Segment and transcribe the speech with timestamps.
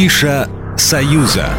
[0.00, 1.50] Афиша «Союза».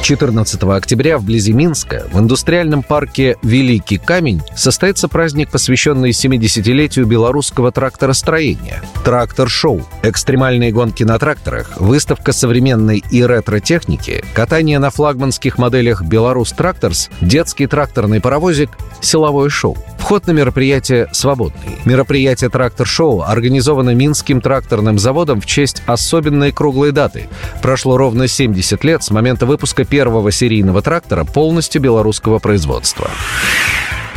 [0.00, 8.82] 14 октября вблизи Минска в индустриальном парке «Великий камень» состоится праздник, посвященный 70-летию белорусского тракторостроения.
[9.04, 17.10] Трактор-шоу, экстремальные гонки на тракторах, выставка современной и ретро-техники, катание на флагманских моделях «Беларусь Тракторс»,
[17.20, 18.70] детский тракторный паровозик,
[19.02, 19.76] силовое шоу.
[20.06, 21.80] Вход на мероприятие свободный.
[21.84, 27.28] Мероприятие «Трактор-шоу» организовано Минским тракторным заводом в честь особенной круглой даты.
[27.60, 33.10] Прошло ровно 70 лет с момента выпуска первого серийного трактора полностью белорусского производства.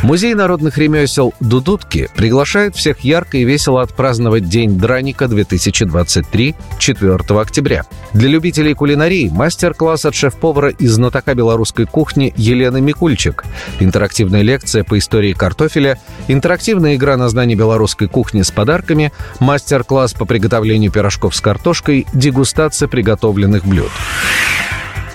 [0.02, 7.84] Музей народных ремесел «Дудутки» приглашает всех ярко и весело отпраздновать День Драника 2023 4 октября.
[8.14, 13.44] Для любителей кулинарии мастер-класс от шеф-повара из знатока белорусской кухни Елены Микульчик,
[13.78, 20.24] интерактивная лекция по истории картофеля, интерактивная игра на знание белорусской кухни с подарками, мастер-класс по
[20.24, 23.90] приготовлению пирожков с картошкой, дегустация приготовленных блюд.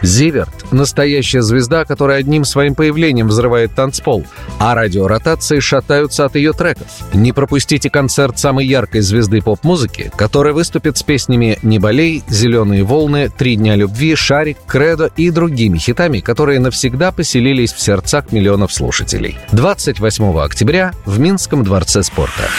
[0.01, 4.25] Зиверт– настоящая звезда, которая одним своим появлением взрывает танцпол,
[4.59, 6.87] а радиоротации шатаются от ее треков.
[7.13, 13.29] Не пропустите концерт самой яркой звезды поп-музыки, которая выступит с песнями «Не болей», «Зеленые волны»,
[13.35, 19.37] «Три дня любви», «Шарик», «Кредо» и другими хитами, которые навсегда поселились в сердцах миллионов слушателей.
[19.51, 22.49] 28 октября в Минском дворце спорта.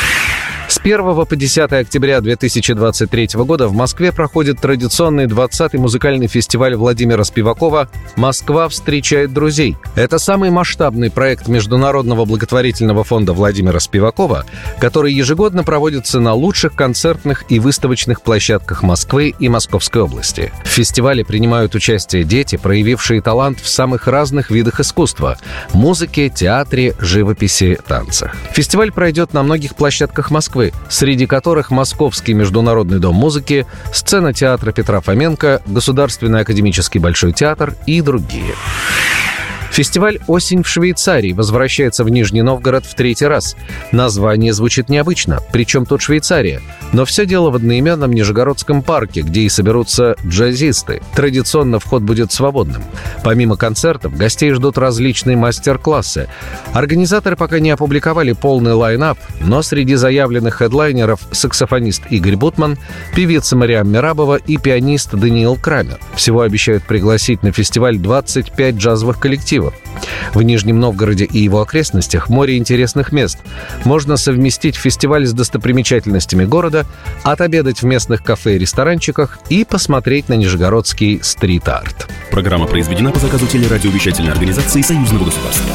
[0.87, 7.25] С 1 по 10 октября 2023 года в Москве проходит традиционный 20-й музыкальный фестиваль Владимира
[7.25, 9.77] Спивакова «Москва встречает друзей».
[9.97, 14.45] Это самый масштабный проект Международного благотворительного фонда Владимира Спивакова,
[14.79, 20.53] который ежегодно проводится на лучших концертных и выставочных площадках Москвы и Московской области.
[20.63, 25.37] В фестивале принимают участие дети, проявившие талант в самых разных видах искусства–
[25.73, 28.37] музыке, театре, живописи, танцах.
[28.53, 35.01] Фестиваль пройдет на многих площадках Москвы, среди которых Московский международный дом музыки, сцена театра Петра
[35.01, 38.55] Фоменко, Государственный академический большой театр и другие.
[39.77, 43.57] Фестиваль «Осень в Швейцарии» возвращается в Нижний Новгород в третий раз.
[43.93, 46.63] Название звучит необычно, причем тут Швейцария.
[46.95, 51.03] Но все дело в одноименном Нижегородском парке, где и соберутся джазисты.
[51.15, 52.83] Традиционно вход будет свободным.
[53.23, 56.31] Помимо концертов, гостей ждут различные мастер-классы.
[56.73, 62.79] Организаторы пока не опубликовали полный лайнап, но среди заявленных хедлайнеров саксофонист Игорь Бутман,
[63.15, 65.99] певица Мариам Мирабова и пианист Даниил Крамер.
[66.15, 69.75] Всего обещают пригласить на фестиваль 25 джазовых коллективов коллективов.
[70.35, 73.39] В Нижнем Новгороде и его окрестностях море интересных мест.
[73.85, 76.87] Можно совместить фестиваль с достопримечательностями города,
[77.23, 82.09] отобедать в местных кафе и ресторанчиках и посмотреть на нижегородский стрит-арт.
[82.31, 85.75] Программа произведена по заказу телерадиовещательной организации Союзного государства.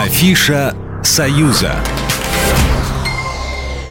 [0.00, 1.76] Афиша «Союза».